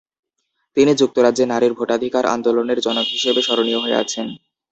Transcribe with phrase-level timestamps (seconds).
[0.77, 4.27] তিনি যুক্তরাজ্যে নারীর ভোটাধিকার আন্দোলনের জনক হিসেবে স্মরণীয় হয়ে আছেন।